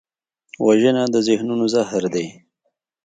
[0.65, 2.27] وژنه د ذهنونو زهر دی